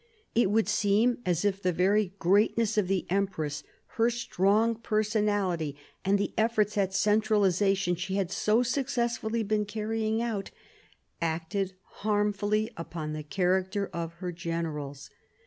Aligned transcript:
It 0.33 0.49
would 0.49 0.67
seem 0.67 1.19
as 1.27 1.45
if 1.45 1.61
the 1.61 1.71
very 1.71 2.15
greatness 2.17 2.75
of 2.75 2.87
the 2.87 3.05
empress, 3.11 3.61
her 3.97 4.09
strong 4.09 4.73
personality, 4.73 5.77
and 6.03 6.17
the 6.17 6.33
efforts 6.39 6.75
at 6.75 6.91
centralisation 6.95 7.93
she 7.95 8.15
had 8.15 8.31
so 8.31 8.63
successfully 8.63 9.43
been 9.43 9.65
carrying 9.65 10.19
out, 10.19 10.49
acted 11.21 11.73
harmfully 11.83 12.71
upon 12.75 13.13
the 13.13 13.21
character 13.21 13.91
of 13.93 14.13
her 14.13 14.31
generals. 14.31 15.11